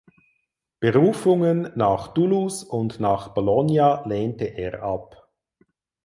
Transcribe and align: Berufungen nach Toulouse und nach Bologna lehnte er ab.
Berufungen 0.79 1.71
nach 1.75 2.15
Toulouse 2.15 2.63
und 2.63 2.99
nach 2.99 3.35
Bologna 3.35 4.03
lehnte 4.07 4.45
er 4.45 4.81
ab. 4.81 5.29